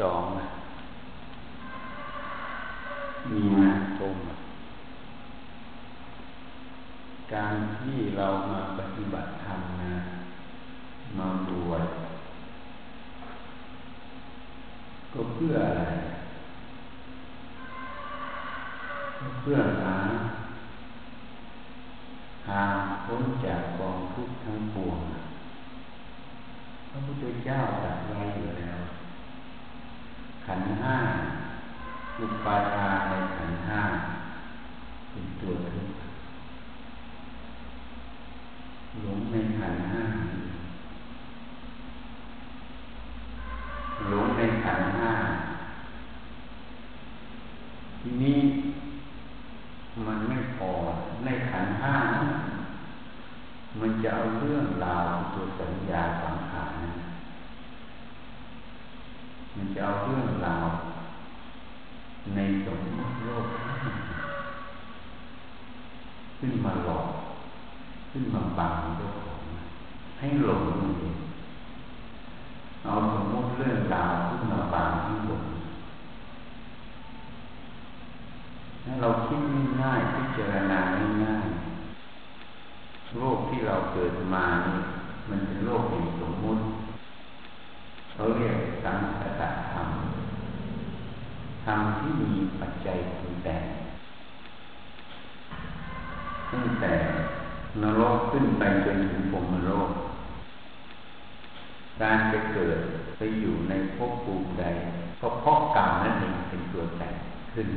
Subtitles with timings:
[0.00, 0.22] สอง
[3.30, 4.16] มีนาคม
[7.34, 9.96] การที่เรามาปฏิบัติธรรมนะ
[11.18, 11.84] มาบวช
[15.12, 15.84] ก็เพื่ออะไร
[19.40, 19.96] เพื่อหา
[22.46, 24.98] ทางพ้นจากกองทุกข์ทั้งปวง
[26.90, 28.78] พระพุทธเจ้าตรัสไว้อยู่แล้ว
[30.46, 30.96] ขันห้า
[32.20, 33.80] อุปาทานในขันห้า
[35.10, 35.96] เป็นตัวทุกข์
[39.00, 40.02] หลงในขันห้า
[44.08, 45.12] หลงในขันห้า
[48.00, 48.38] ทีนี้
[50.06, 50.70] มันไม่พอ
[51.24, 51.94] ในขันห้า
[53.80, 56.72] มันจะเอาเรื่องราวตัวสัญญาสังขาร
[59.56, 60.66] มันจะเอาเรื่องราว
[62.34, 63.46] ในสมมติโลก
[66.38, 67.06] ขึ้นมาหลอก
[68.10, 69.18] ขึ้นมา บังโลก
[70.18, 70.64] ให้หลง
[72.84, 75.44] เอาสมมติเรื่องราวขึ้นมาบังให้หลง
[78.84, 79.40] ถ้าเราคิด
[79.82, 80.78] ง่ายพิจารณา
[81.24, 81.46] ง่าย
[83.18, 84.78] โลกที่เราเกิดมานี่
[85.28, 86.62] มันเป็นโลกแห่งสมมุติ
[88.12, 89.88] เขาเรียกสังคตธรรม
[91.64, 93.62] ธรรมที่มีปัจจัยปรุงแต่ง
[96.50, 96.92] ตั้งแต่
[97.82, 99.90] นรกขึ้นไปจนถึงพรมโลก
[102.02, 102.78] การจะเกิด
[103.16, 104.64] ไปอยู่ในภพภูมิใด
[105.18, 107.14] เพราะเพราะกรรมนั่นเองเป็นตัวแต่ง
[107.52, 107.68] ขึ้น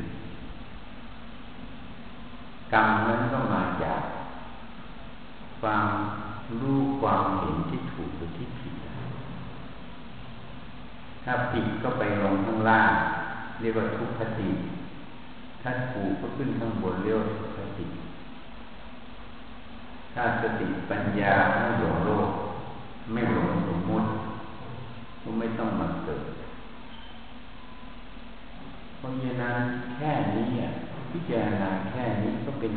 [2.74, 4.02] กรรมนั้นก็มาจาก
[5.62, 5.88] ความ
[6.62, 8.74] รู้ความเห็นที่ถูกหรือที่ผิด
[11.24, 12.94] ถ้าผิดก็ไปลงข้างล่าง
[13.60, 14.50] เรียกว่าทุกขติ
[15.62, 17.28] ถ้าถูกก็ขึ้นข้างบนเรียกว่า
[20.22, 22.30] ถ้าสติปัญญาไม่หลงโลก
[23.12, 24.08] ไม่หลงสมมติ
[25.22, 26.26] ก็ไม่ต้องมาเกิด
[28.98, 29.62] เพราะฉะนั้น
[29.96, 30.46] แค่นี้
[31.12, 32.74] พิจารณาแค่นี้ก็เป็น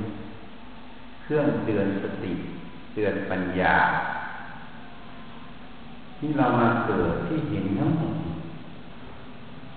[1.22, 2.32] เครื่องเตือนสติ
[2.94, 3.74] เตือนปัญญา
[6.18, 8.14] ที่เรามาเกิดที่เห็นทั้งหมด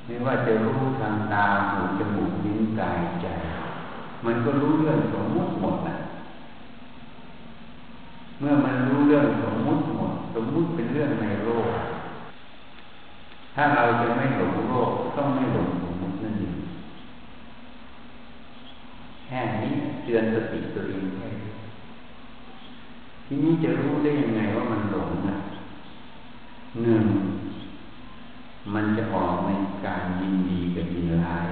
[0.05, 3.27] ไม่ว่าจะรู้ทางตาหูจมูกลิ้นกายใจ
[4.25, 5.94] มันก็รู้เรื่องสมมติหมดนะ
[8.39, 11.67] เมื่อมันรู้เรื่องสมมุติหมดสมมุติเป็นเรื่องในโลก
[13.55, 16.55] ถ้าเราจะไม่หลงโลกต้องไม่หลงสมมุตินั่นเอง
[19.25, 19.71] แค่นี้
[20.03, 21.27] เตือนสติตัวเองแค่
[23.25, 25.35] ทีนี้จะรู้ได้ยังไงว่ามันหลงนะ
[26.83, 27.05] หนึ่ง
[28.73, 29.51] มันจะออกใน
[29.85, 31.47] การยินดีกับยินร้าย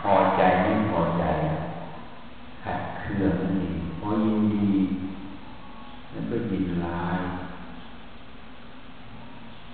[0.00, 1.24] พอใจไม่พอใจ
[2.64, 4.68] ขัดเคืองนั่นเองพอยินดี
[6.10, 7.18] แล้วก็ยินร้าย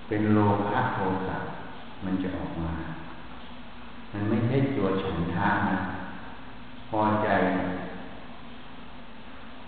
[0.07, 0.97] เป็นโลภะโท
[1.27, 1.37] สะ
[2.03, 2.71] มันจะออกมา
[4.11, 5.77] มันไม่ใช่ตัวฉันทานะ
[6.89, 7.27] พอใจ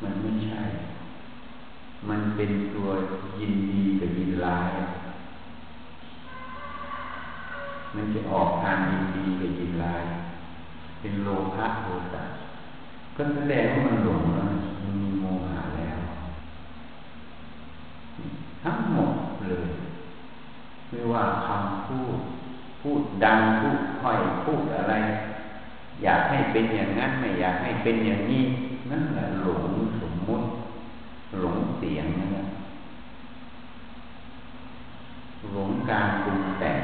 [0.03, 0.61] มันไม่ใช่
[2.09, 2.87] มันเป็นตัว
[3.39, 4.69] ยินดีกับยินร้าย
[7.95, 10.03] มันจะออกทางยินดีกับยินร้าย
[10.99, 12.23] เป็นโลภะโทสะ
[13.15, 14.45] ก็แสดงว่ามันหลงแล้ว
[14.83, 15.99] มันมีโมหะแล้ว
[18.63, 19.13] ทั้งหมด
[19.49, 19.67] เลย
[20.89, 22.17] ไม่ว่าคำพูด
[22.81, 24.95] พูดดังพูดค่อยพูดอะไร
[26.03, 28.43] อยากให้เป็นอย่างนั้นไม่อยากให้เป็นอย่างนี้
[28.89, 29.63] นั่นแหละหลง
[30.01, 30.45] สมมุติ
[31.41, 32.45] หลงเสียงนะ
[35.53, 36.79] หลงการปรุงแต่ง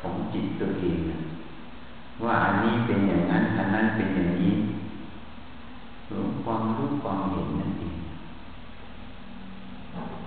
[0.00, 0.98] ของจิตตัวเอง
[2.24, 4.52] ว่าอันนี้เป็นอย่างนั้นอันนั้นเป็นอย่างนี้
[6.12, 7.96] หลงความรู้ความเห็นนั่นเอง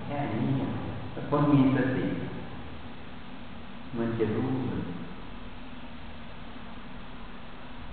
[0.04, 0.50] แค่นี้
[1.12, 2.04] ถ้าคนมีสติ
[3.96, 4.50] มันจะรู้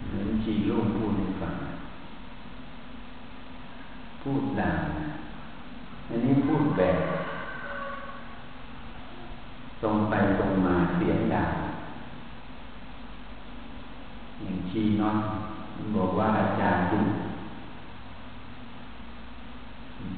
[0.08, 1.56] เหมือนจีโร่พูดในฝัง
[4.22, 4.72] พูดด่า
[6.10, 6.98] อันนี้พูดแบบ
[9.82, 11.50] ตรงไปตรงมาเสียงดัง
[14.42, 15.18] อย่างชีน้อง
[15.96, 17.00] บอกว่าอาจารย์ดุ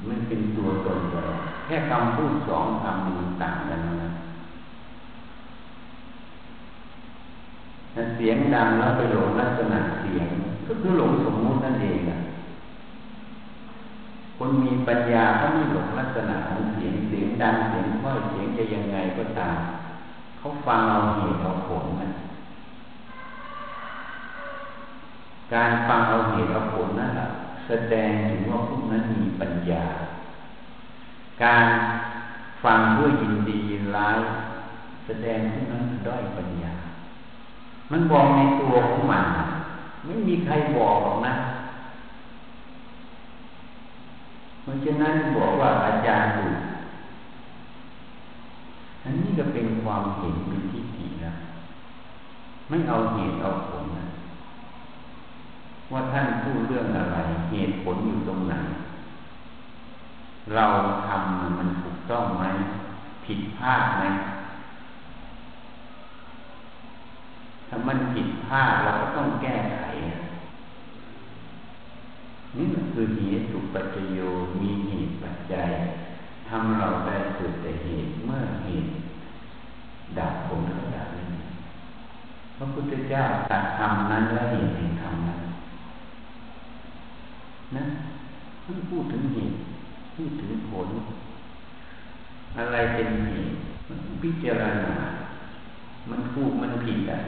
[0.08, 1.28] มันเป็นตัวตนเลย
[1.64, 3.87] แค่คำพูดสองคำมันต่างกัน
[8.14, 10.28] เสียงดังแล้วไปหลงลักษณะเสียง
[10.66, 12.18] ก็คือหลงสมมุตินั่นเองอะ
[14.36, 19.58] คนมีปัญญาเขาไม่หลงลักษณะของเสียงเสียงดังเสียงค่อยเสียงจะยังไงก็ตาม
[20.38, 22.08] เขาฟังเอาเหตุเอาผลนะ
[25.54, 27.28] การฟังเอาเหตุเอาผลนั่นแหละ
[27.66, 29.84] แสดงถึงว่าพวกนั้นมีปัญญา
[31.42, 31.66] การ
[32.64, 34.18] ฟังเพื่อยินดียินร้าย
[35.06, 36.74] แสดงพวกนั้นด้อยปัญญา
[37.90, 39.24] มันบอกในตัวของมัน
[40.06, 41.34] ไม่มีใครบอกหรอกนะ
[44.62, 46.46] เพราะฉะนั้นบอกว่าอาจารย์ดู
[49.04, 51.32] อันนี้ก็เป็นความเห็นเป็นที่ดีนะ
[52.68, 54.06] ไม่เอาเหตุเอาผลนะ
[55.92, 57.18] ว่าท่านพูดเรื่องอะไร
[57.50, 58.54] เหตุผลอยู่ตรงไหน
[60.54, 60.64] เรา
[61.06, 62.44] ทำมันถูกต้องไหม
[63.24, 64.02] ผิดพลาดไหม
[67.68, 69.80] ถ้ามันผิดพลาดเราก็ต้องแก้ไข
[72.56, 73.44] นี่คือเหตุ
[73.74, 74.18] ปัจจโย
[74.60, 75.70] มีเหตุปัจจัย
[76.48, 78.90] ทำเราได้เกิดแต่เหตุเมื่อเหตุ
[80.18, 81.28] ดับผลก็ดับนั่น
[82.56, 85.40] พระพุทธเจ้าตัดธรรมนั้นและเหตุแห่งธรรมนั้น
[87.76, 87.84] นะ
[88.62, 89.56] ไม่พูดถึงเหตุ
[90.16, 90.88] พูดถึงผล
[92.58, 93.54] อะไรเป็นเหตุ
[93.88, 94.92] มันพิจารณา
[96.10, 97.20] มันถูกมันผิดอะ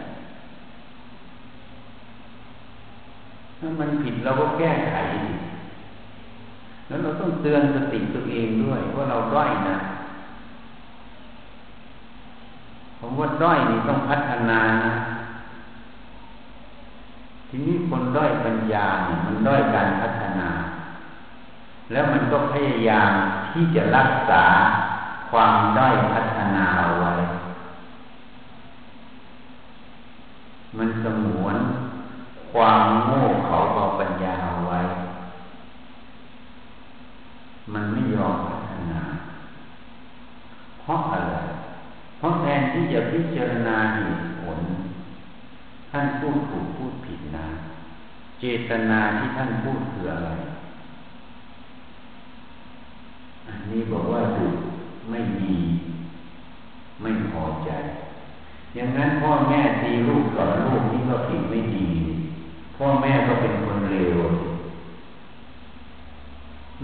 [3.60, 4.94] ถ้ามันผิดเราก็แก้ไข
[6.86, 9.76] แล้วเราต้องเตือนสติตัวเองด้วยว่าเราด้อยนะ
[12.98, 14.94] ผมว่าด้อยนี่ต้องพัฒนานะ
[17.48, 20.48] ทีนี้คนด้อยปัญญาเนี่ยมันด้อยการพัฒนา
[21.92, 23.10] แล้วมันก็พยายาม
[23.52, 24.44] ที่จะรักษา
[25.30, 27.12] ความด้อยพัฒนาเอาไว้
[30.78, 31.56] มันสมวน
[32.52, 34.80] ความโง่เขาเบาปัญญาเอาไว้
[37.72, 39.02] มันไม่ยอมพัฒนา
[40.80, 41.34] เพราะอะไร
[42.18, 44.58] เพราะแทนที่จะพิจารณาเหตุผล
[45.90, 47.46] ท่านพูดถูกพูดผิดนะ
[48.40, 50.30] เจตนาที่ท่านพูดคืออะไร
[53.46, 54.46] อันนี้บอกว่าดุ
[55.10, 55.56] ไม่ดี
[57.00, 57.70] ไม่พอใจ
[58.74, 60.82] อย่างนั้นพ่อแม่ตีลูกสอนลูก
[62.82, 64.18] พ่อแม่ก็เป็นคนเลว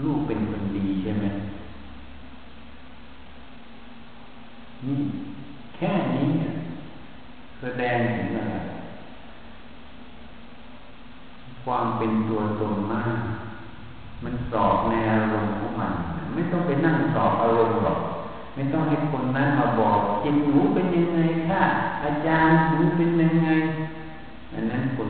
[0.03, 1.25] ลูกเป็นคนดีใช่ไหม
[4.85, 4.99] นี่
[5.75, 6.27] แค่นี้
[7.59, 8.55] แสดงถึงอะไร
[11.63, 13.19] ความเป็นตัวตนมาก
[14.23, 15.93] มันสอบในอารมณ์ของมัน
[16.33, 17.99] ไม่ต้องไปนั่งสอบอารมณ์หรอก
[18.55, 21.61] ไม่ต้องให้คนนั้นมาบอกจิตหนูเป็นยังไงค่ะ
[22.03, 23.49] อาจารย์หนูเป็นยังไง
[24.53, 25.09] อันนั้นคน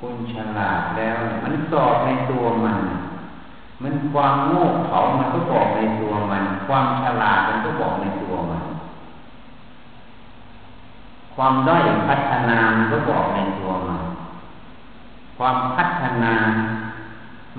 [0.00, 2.78] คนฉลาดแล้ว มันสอบในตัวมัน
[3.82, 8.62] มันความโง่เขามันก็บอกในตัวมัน ความฉลาดมันก็บอกในตัวมัน
[11.34, 14.02] ความด้อยพัฒนามันก็บอกในตัวมัน
[15.38, 16.34] ความพัฒนา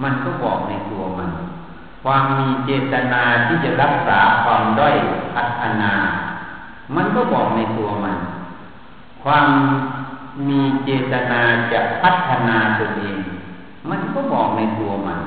[0.04, 1.32] มันก็บอกในตัวมัน
[2.04, 4.96] ความมีเจตนาที่จะรักษาความด้อย
[5.36, 5.92] พัฒนา
[6.96, 8.18] มันก็บอกในตัวมัน
[9.24, 9.48] ความ
[10.48, 11.42] มีเจตนา
[11.72, 13.18] จะพัฒนาตัวเอง
[13.90, 15.20] มันก็บอกในตัวมัน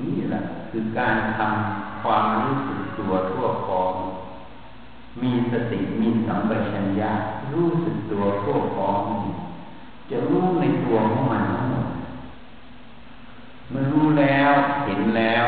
[0.00, 3.94] นี่แหละคือการทำความรู้สึกตัวทั่วพร้อม
[5.22, 7.12] มีสติมีสัมปชัญญะ
[7.52, 9.02] รู้สึกตัวทั่วพร้อม
[10.10, 11.88] จะรู้ในตัวของมันทั้งหมด
[13.70, 14.52] เมื่อรู้แล้ว
[14.84, 15.46] เห็นแล้ว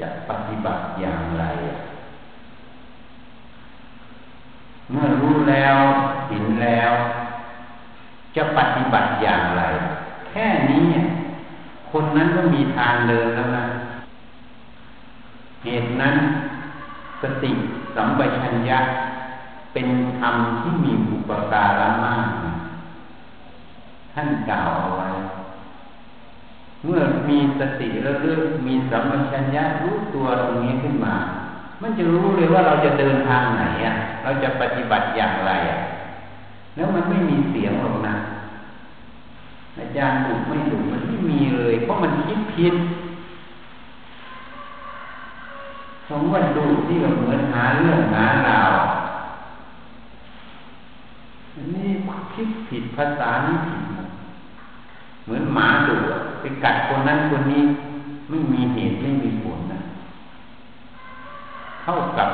[0.00, 1.44] จะปฏิบัติอย่างไร
[4.90, 5.76] เมื่อรู้แล้ว
[6.28, 6.92] เห็นแล้ว
[8.36, 9.62] จะปฏิบัติอย่างไร
[10.28, 10.86] แค่นี้
[11.90, 13.64] คนนั้นก็ มีทางเดินแล้วนะ
[15.64, 16.16] เหตุนั้น
[17.22, 17.50] สติ
[17.94, 18.78] สัมปชัญญะ
[19.72, 22.26] เป็นธรรมที่มีอุปการะมาก
[24.14, 25.08] ท่านกล่าวเอาไว้
[26.84, 31.14] เมื่อมีสติแล้วเรื่องมีสัมปชัญญะรู้ตัวตรงนี้ขึ้นมา
[31.82, 35.80] มันจะรู้เลยว่าเราจะเดินทางไหนอะ เราจะปฏิบัติอย่างไรอะ
[36.76, 38.14] แล้วมันไม่มีเสียงหรอกนะ
[39.78, 42.74] อาจารย์ดุไม่ดุมันไมีเลย เพราะมันคิดผิด
[46.06, 48.74] คำว่าดูที่ก็เหมือนหาเรื่องหาราว
[51.54, 51.88] อันนี้
[52.34, 53.80] คิดผิดภาษานี่ผิด
[55.24, 55.96] เหมือนหมาดุ
[56.40, 57.62] ไปกัดคนนั้นคนนี้
[58.28, 59.80] ไม่มีเหตุไม่มีผลนะ
[61.82, 62.30] เท่ากับ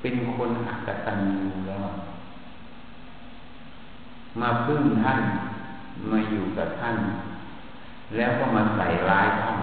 [0.00, 1.86] เป็นคนอักตันยูแล้ว
[4.40, 5.20] มาพึ่งท่าน
[6.10, 6.96] มาอยู่กับท่าน
[8.16, 9.58] แล้วก็มาใส่ร้ายท่าน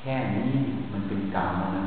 [0.00, 0.52] แค่นี้
[0.92, 1.84] มันเป็นกรรมนะ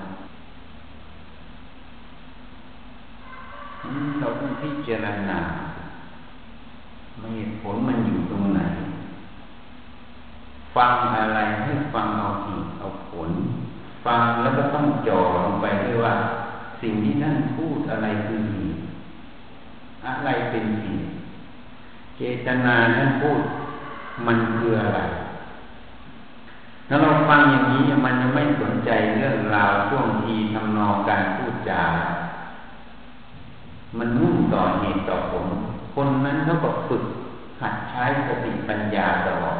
[4.20, 5.40] เราต้องพิจารณา
[7.20, 7.30] ไม่
[7.62, 8.62] ผลมันอยู่ตรงไหน
[10.76, 13.32] ฟังอะไรให้ฟังเอาเหตุเอาผล
[14.06, 16.14] ฟังแล้วก็ต้องจ่อลงไปด้วยว่า
[16.82, 18.80] สิ่งที่ท่านพูดอะไรคือเหตุ
[20.06, 21.05] อะไรเป็นเหตุ
[22.18, 23.42] เจตนาท่านพูด
[24.28, 25.00] มันคืออะไร
[26.88, 31.84] ถ้าเราฟังอย่างนี้มันจะไม่สนใจเรื่องราวช่วงทีทำนองการพูดจา
[33.98, 35.48] มันมุ่งต่อเหตุต่อผล
[35.96, 37.04] คนนั้นเขาก็ฝึก
[37.62, 39.60] หัดใช้สติปัญญาตลอด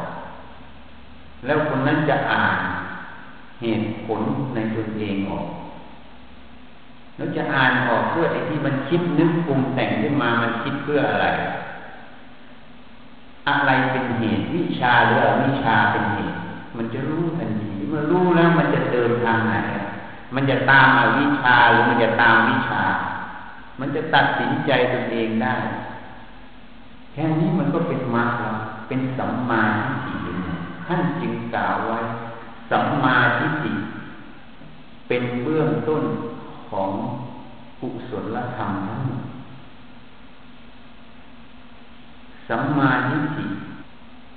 [1.44, 2.58] แล้วคนนั้นจะอ่าน
[3.60, 4.20] เหตุผล
[4.54, 5.46] ในตนเองออก
[7.16, 11.26] แล้วจะอ่านออกเพื่อไอ้ที่มันคิดนึกปรุงแต่งขึ้นมา มันคิดเพื่ออะไร
[13.48, 16.36] อะไรเป็นเหตุวิชาหรือวิชาเป็นเหตุ
[16.76, 19.54] มันจะรู้ทันทีเมื่อรู้แล้วมันจะเดินทางไหน
[20.34, 22.82] มันจะตามอวิชาหรือมันจะตามวิชา
[23.80, 25.56] มันจะตัดสินใจตนเองได้
[27.12, 28.30] แค่นี้มันก็เป็นมรรค
[28.88, 30.32] เป็นสัมมาทิฏฐิ
[30.86, 31.98] ท่านจึงกล่าวไว้
[32.70, 33.72] สัมมาทิฏฐิ
[35.08, 36.04] เป็นเบื้องต้น
[36.70, 36.90] ของ
[37.80, 39.20] กุศลธรรมทั้งหมด
[42.48, 43.46] สัมมาทิฏฐิ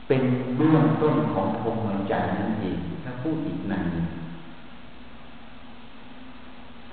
[0.08, 0.24] เป็น
[0.58, 3.84] เบื้องต้นของพรหมจรรย์นั่นเองถ้าพูดอีกหนึ่ง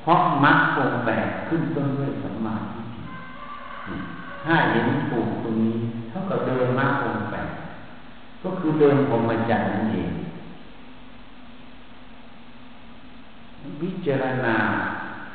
[0.00, 3.02] เพราะมรรคองแปดขึ้นต้นด้วยสัมมาทิฏฐิ
[4.44, 7.50] ถ้าเห็นถูกตรงนี้เท่ากับเดินมรรคองแปด
[8.42, 10.10] ก็คือเดินพรหมจรรย์นั่นเอง
[13.82, 14.56] วิจารณา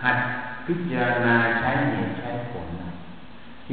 [0.03, 0.17] หัด
[0.67, 2.30] พิจารณาใช้เหตุใช้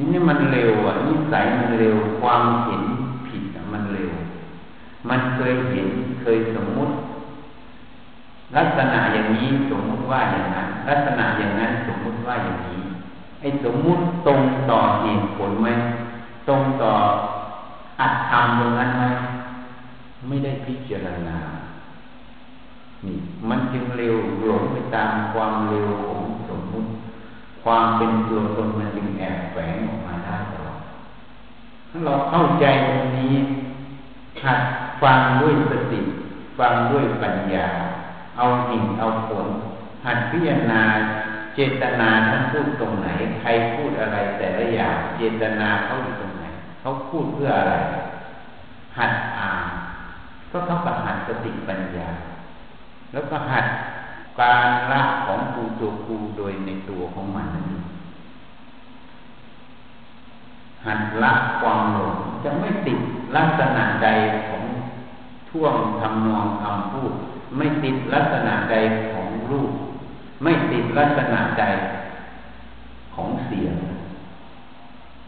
[0.01, 2.83] ทีนี้มันเร็วอะนิสัยมันเร็วความเห็น
[3.27, 4.11] ผิดมันเร็ว
[5.09, 5.89] มันเคยเห็น
[6.21, 6.95] เคยสมมุติ
[8.57, 12.81] ลักษณะอย่างนี้สมมุติว่าอย่างนั้น ลักษณะอย่างนั้นสมมุติว่าอย่างนี้
[13.41, 14.41] ไอ้สมมุติตรง
[14.71, 15.69] ต่อเหตุผลไหม
[16.49, 16.93] ตรงต่อ
[18.01, 19.05] อัตธรรมตรงนั้นไหม
[20.27, 21.39] ไม่ได้พิจารณา
[23.07, 24.15] นี่มันจึงเร็ว
[24.47, 26.23] หลงไปตามความเร็วของ
[27.65, 30.81] ความเป็นตัวตนมันจึงแอบแฝงออกมาได้ตลอด
[31.91, 33.35] ถ้าเราเข้าใจตรงนี้
[34.45, 34.61] หัด
[35.03, 36.01] ฟังด้วยสติ
[36.59, 37.69] ฟังด้วยปัญญา
[38.37, 39.47] เอาหิ่งเอาผล
[40.05, 40.83] หัดพิจารณา
[41.55, 43.09] เจตนาท่านพูดตรงไหน
[43.41, 46.45] ใครพูดอะไรแต่ละอย่างเจตนาเขาอยู่ตรงไหน
[46.81, 47.75] เขาพูดเพื่ออะไร
[48.99, 49.65] หัดอ่าน
[50.53, 52.09] ก็เท่ากับหัดสติปัญญา
[53.13, 53.67] แล้วก็หัด
[54.41, 57.85] การละของครูตัวครูโดยในตัวของมันนั่นเอง
[60.87, 62.99] หัดละความหลงจะไม่ติด
[63.37, 64.09] ลักษณะใด
[64.49, 64.65] ของ
[65.51, 67.13] ท่วงทำนองคำพูด
[67.57, 68.77] ไม่ติดลักษณะใด
[69.13, 69.73] ของรูป
[70.43, 71.65] ไม่ติดลักษณะใด
[73.15, 73.75] ของเสียง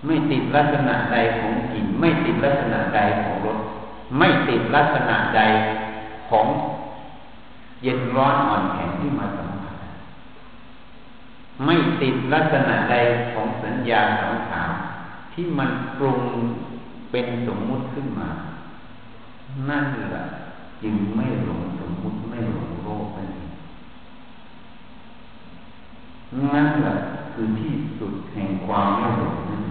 [0.07, 3.59] ไม่ติดลักษณะใดของกลิ่นไม่ติดลักษณะใดของรส
[4.19, 5.41] ไม่ติดลักษณะใด
[6.31, 6.47] ของ
[7.83, 9.77] เย็นร้อนอ่อนแข็งที่มาสัมผัส
[11.65, 12.95] ไม่ติดลักษณะใด
[13.33, 14.71] ของสัญญาสังขาร
[15.33, 16.21] ที่มันปรุง
[17.11, 18.29] เป็นสมมุติขึ้นมา
[19.69, 20.25] นั่นแหละ
[20.83, 23.49] จึงไม่หลงสมมุติไม่หลงโลกนั่นเอง
[26.55, 26.95] นั่นแหละ
[27.33, 29.65] คือที่สุดแห่งความไม่หลงนั่น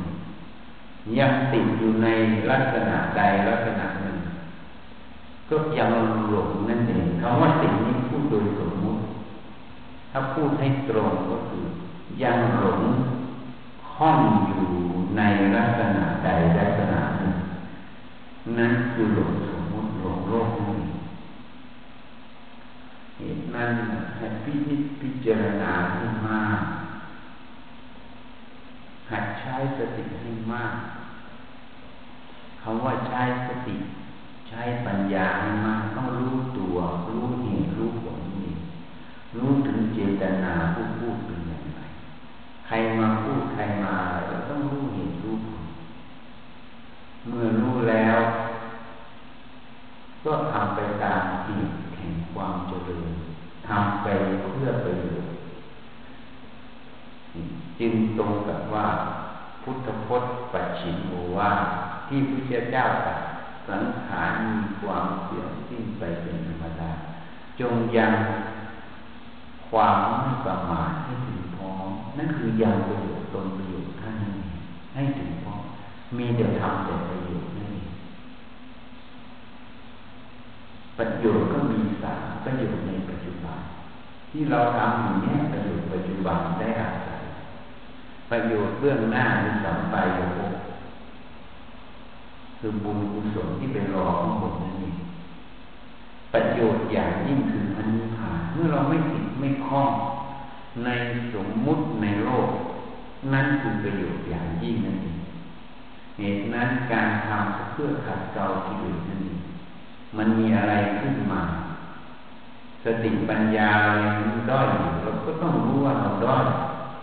[1.19, 2.07] ยังติดอยู่ใน
[2.51, 4.17] ลักษณะใดลักษณะหนึ่ง
[5.49, 5.91] ก็ยัง
[6.31, 9.01] หลงนั่นเองคำว่าสิ่งนี้พูดโดยสมมุติ
[10.11, 11.63] ถ้าพูดให้ตรงก็คือ
[12.23, 12.81] ยังหลง
[13.95, 14.65] ห้องอยู่
[15.17, 15.21] ใน
[15.55, 17.35] ลักษณะใดลักษณะหนึ่ง
[18.57, 20.81] นั้นคือหลงสมมติหลงโลกนี้
[23.17, 23.71] เหตุนั้น
[24.17, 26.61] ให้พิจิตพิจารณาให้มาก
[29.11, 30.73] หัดใช้สติให้มาก
[32.61, 33.75] คำว่าใช้สติ
[34.49, 36.75] ใช้ปัญญาให้มากต้องรู้ตัว
[37.07, 38.53] รู้เหตุรู้ผลนี่
[39.37, 39.51] รู้
[39.99, 41.79] จตนาผู้พูดเป็นอย่างไร
[42.67, 43.95] ใครมาพูดใครมา
[44.27, 45.63] เราต้องรู้เหตุรู้ผล
[47.27, 48.19] เมื่อรู้แล้ว
[50.25, 51.59] ก็ทำไปตามที่
[51.95, 53.11] แห่งความเจริญ
[53.67, 54.07] ทำไป
[54.53, 55.33] เพื่อประโยชน์
[57.79, 58.87] จึงตรงกับว่า
[59.63, 61.51] พุทธพจน์ปัจฉิมโอว่า
[62.07, 63.19] ที่พระเจ้าตรัส
[63.69, 66.91] สังขารมีความเสื่อมสิ้นไปเป็นธรรมดา
[67.59, 68.13] จงยัง
[69.71, 74.13] ความไม่ประมาทให้ถึงพร้อม นั่นคือยังประโยชน์ตนประโยชน์ท่าน
[74.95, 75.61] ให้ถึงพร้อม
[76.17, 77.87] มีเดี๋ยวทำแต่ประโยชน์นั่นเอง
[80.97, 83.59] ประโยชน์ก็มีสามประโยชน์ในปัจจุบัน
[84.31, 87.21] ที่เราทำอยู่นี้ประโยชน์ปัจจุบันได้อาศัย
[88.31, 90.19] ประโยชน์เบื้องหน้าในสัมไปโย
[92.59, 94.95] คือบุญกุศลที่เป็นรอของผมนั่นเอง
[96.33, 98.97] ประโยชน์อย่างยิ่งคือพันนิพพานเมื่อเราไม่
[99.39, 99.91] ไม่คล้อง
[100.83, 100.89] ใน
[101.33, 102.49] สมมุติในโลก
[103.33, 105.17] นั่นคือประโยชน์อย่างยิ่งนั่นเอง
[106.17, 109.39] เหตุนั้นการทำเพื่อขัดเกลาที่อยู่นั่นเอง
[110.17, 111.41] มันมีอะไรขึ้นมา
[112.83, 114.17] สติปัญญาเรายัง
[114.49, 116.45] ด้อยอยู่เราก็ต้องรู้ว่าเราด้อย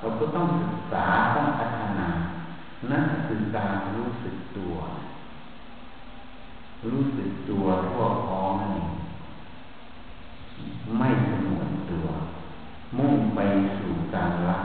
[0.00, 2.08] เราก็ต้องศึกษาต้องพัฒนา
[2.90, 4.74] นั่นคือการรู้สึกตัว
[6.92, 8.84] รู้สึกตัวทั่วพร้อมนี่
[10.98, 11.45] ไม่สม
[12.96, 13.40] มุ่งไป
[13.78, 14.58] สู่การละ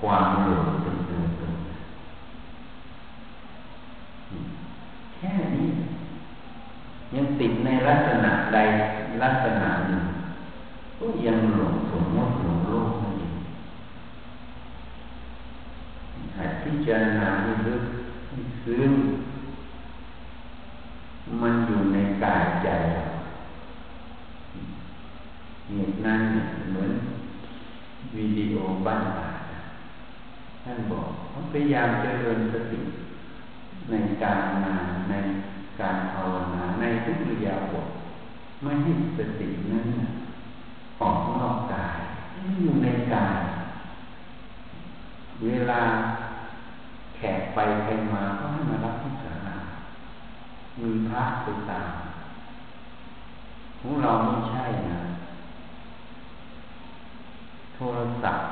[0.00, 1.50] ความหลงจนเกินตัว
[5.14, 5.68] แค่นี้
[7.14, 8.58] ยังติดในลักษณะใด
[9.22, 10.02] ลักษณะหนึ่ง
[10.98, 13.34] ก็ยังหลงสมมติหลงโลกนั่นเอง
[16.36, 17.28] หัดพิจารณา
[17.66, 17.82] ลึก
[18.64, 18.90] ซึ้ง
[21.40, 23.13] มันอยู่ในกายใจเหตุ
[26.06, 26.20] นั้น
[26.70, 26.92] เหมือน
[28.16, 29.28] วิดีโอบ้านา
[30.64, 31.08] ท่านบอก
[31.52, 32.80] พยายามเจริญสติ
[33.90, 35.14] ในการงานใน
[35.80, 37.88] การภาวนาในทุกริยาบท
[38.62, 39.86] ไม่ให้สตินั้น
[41.00, 41.98] ออกนอกกาย
[42.60, 43.40] อยู่ในกาย
[45.44, 45.82] เวลา
[47.16, 49.58] แขกไปใครมาก็ให้มารับที่ศาลา
[50.80, 51.90] มีพระไปตาม
[53.80, 54.93] ของเราไม่ใช่นะ
[57.96, 58.46] รศัพท์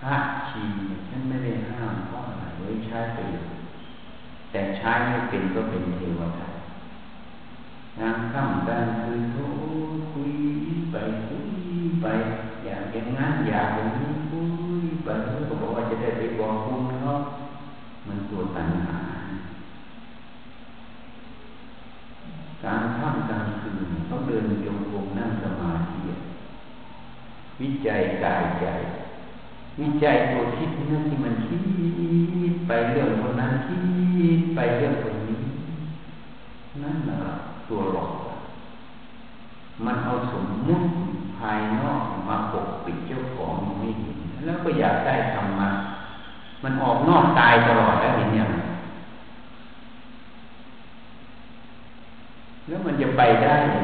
[0.00, 0.16] พระ
[0.48, 0.64] ชี
[1.08, 3.18] ฉันไม่ได้ห้ามเพราะอะไรไว้ใช้ไป
[4.50, 6.48] แต่ใช้ไม่เป็นก็เป็นเทวดา
[7.98, 9.36] งานข้ามกันคือโท
[10.12, 10.34] คุย
[10.90, 10.96] ไป
[11.28, 11.48] คุย
[12.02, 12.06] ไป
[12.64, 14.40] อยากอย่างนั้นอยากอย่างนี้คุ
[14.80, 15.08] ยไป
[15.46, 17.12] เขาบอกว่าจะได้ไปบอกคุณเขา
[18.06, 18.98] มันตัวตัณหา
[22.64, 25.63] การข้ามกลางคืนต้องเดินโยงกงนั่งสมาธิ
[27.60, 28.66] วิจัยกายใจ
[29.80, 31.56] วิจัยตัวคิดนั่นที่มันคิ
[32.52, 33.76] ดไปเรื่องคนนั้นคิ
[34.38, 35.42] ดไปเรื่องคนนี้
[36.82, 37.18] นั่นแหละ
[37.68, 38.10] ตัวหลอก
[39.84, 40.86] มันเอาสมมุติ
[41.36, 45.68] ภายนอกมาปกปิดเจ้าของไม่เห็นแล้วก็อยากได้ธรรมะ
[46.62, 48.50] มันออกนอกกายตลอดแล้วเห็นยัง
[52.68, 53.80] แล้วมันจะไปได้ยั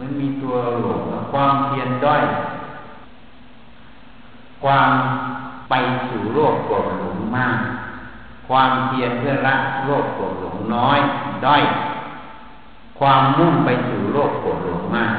[0.00, 1.00] มันมีตัวหลง
[1.32, 2.22] ความเพียรด้อย
[4.62, 4.90] ความ
[5.68, 5.74] ไป
[6.08, 7.56] สู่โลกกรธหลงมาก
[8.48, 10.98] ความเพียรเพื่อละโลกกรธหลงน้อย
[11.46, 11.62] ด้อย
[12.98, 15.14] ความมุ่งไปสู่โลกกรธหลงมาก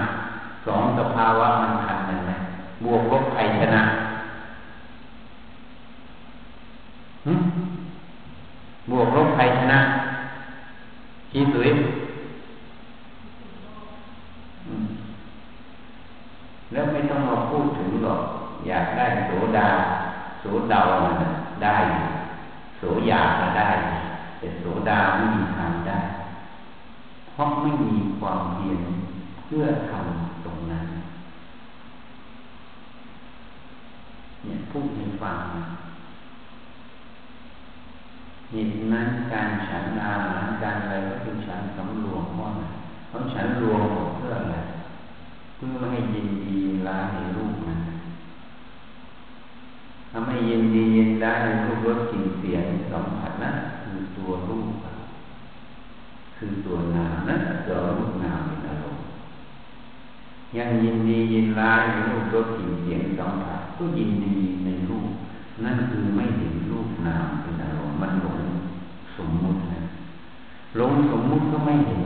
[0.66, 2.32] สองสภาวะมันขัดกันไหม
[2.84, 3.84] บวกลบใครชนะ
[8.92, 9.80] บวกลบใครชนะ
[11.32, 11.70] ชี้สวย
[16.72, 18.22] แล้วไม่ต้องมาพูดถึงหรอก
[18.68, 19.70] อยากได้โสดา
[20.40, 20.90] โสดาว
[21.64, 21.78] ได้
[22.78, 23.72] โสยาก็ได้
[24.40, 26.00] แต่โสดาไม่มีทางได้
[27.28, 28.82] เพราะไม่มีความเพียร
[29.46, 30.86] เพื่อทำตรงนั้น
[34.44, 35.38] เนี่ยพูดให้ฟัง
[38.52, 42.52] เหตุนั้นการฉันอาหารการอะไรก็เป็นฉันสำรวมว่า
[43.08, 43.82] เพราะฉันรวม
[44.18, 44.58] เพื่ออะไร
[45.64, 47.80] พื่อไม่ให้ยินดีร้ายในรูปนั้น
[50.12, 54.68] ทำให้ยินดียินร้ายในรูปรสกลิ่นเสียงสัมผัสนะคือตัวรูป
[56.38, 57.36] คือตัวนามนะ
[57.68, 59.04] ตัวรูปนามเป็นอารมณ์
[60.58, 65.10] ยังยินดียินร้ายในรูปรสกลิ่นเสียงสัมผัสก็ยินดีในรูป
[65.64, 68.42] นั่นคือไม่เห็นรูปนามเป็นอารมณ์มันหลง
[69.18, 69.82] สมมุตินะ
[70.78, 72.01] หลงสมมุติก็ไม่เห็น